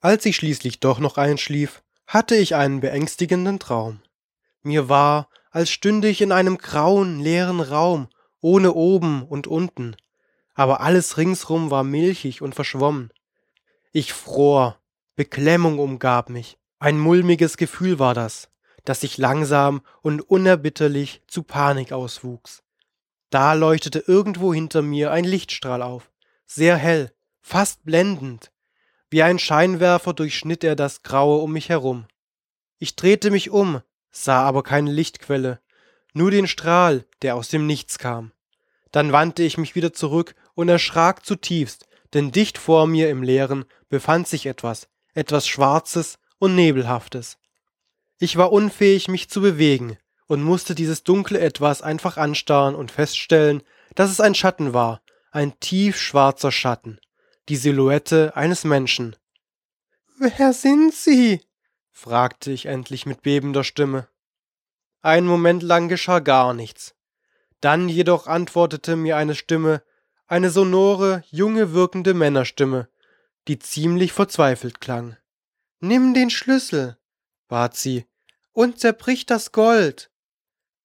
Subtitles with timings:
[0.00, 4.00] Als ich schließlich doch noch einschlief, hatte ich einen beängstigenden Traum.
[4.62, 8.08] Mir war, als stünde ich in einem grauen, leeren Raum,
[8.40, 9.96] ohne oben und unten,
[10.54, 13.12] aber alles ringsrum war milchig und verschwommen.
[13.92, 14.78] Ich fror,
[15.16, 18.50] Beklemmung umgab mich, ein mulmiges Gefühl war das,
[18.84, 22.62] das sich langsam und unerbitterlich zu Panik auswuchs.
[23.30, 26.10] Da leuchtete irgendwo hinter mir ein Lichtstrahl auf,
[26.46, 28.52] sehr hell, fast blendend.
[29.10, 32.06] Wie ein Scheinwerfer durchschnitt er das Graue um mich herum.
[32.78, 35.60] Ich drehte mich um, sah aber keine Lichtquelle,
[36.12, 38.32] nur den Strahl, der aus dem Nichts kam.
[38.92, 43.64] Dann wandte ich mich wieder zurück und erschrak zutiefst, denn dicht vor mir im Leeren
[43.88, 47.38] befand sich etwas, etwas Schwarzes und Nebelhaftes.
[48.18, 53.62] Ich war unfähig, mich zu bewegen und musste dieses dunkle Etwas einfach anstarren und feststellen,
[53.94, 56.98] dass es ein Schatten war, ein tiefschwarzer Schatten,
[57.48, 59.16] die Silhouette eines Menschen.
[60.18, 61.40] Wer sind Sie?
[61.90, 64.08] fragte ich endlich mit bebender Stimme.
[65.00, 66.94] Einen Moment lang geschah gar nichts.
[67.60, 69.82] Dann jedoch antwortete mir eine Stimme,
[70.26, 72.88] eine sonore, junge wirkende Männerstimme,
[73.48, 75.16] die ziemlich verzweifelt klang.
[75.80, 76.98] Nimm den Schlüssel,
[77.48, 78.06] bat sie,
[78.52, 80.10] und zerbrich das Gold.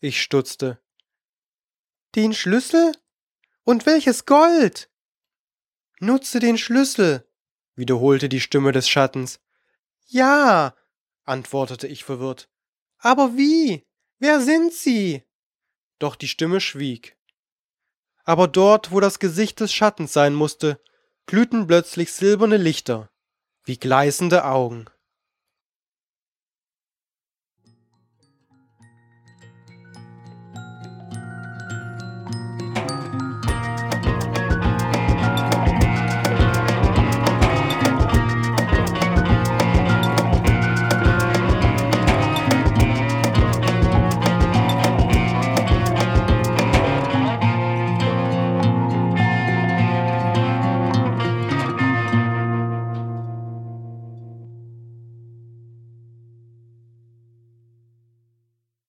[0.00, 0.80] Ich stutzte.
[2.14, 2.92] Den Schlüssel?
[3.64, 4.88] Und welches Gold?
[6.00, 7.28] Nutze den Schlüssel,
[7.74, 9.40] wiederholte die Stimme des Schattens.
[10.06, 10.74] Ja,
[11.24, 12.48] antwortete ich verwirrt.
[12.98, 13.86] Aber wie?
[14.18, 15.22] Wer sind Sie?
[15.98, 17.16] Doch die Stimme schwieg.
[18.24, 20.80] Aber dort, wo das Gesicht des Schattens sein musste,
[21.26, 23.10] glühten plötzlich silberne Lichter,
[23.64, 24.86] wie gleißende Augen.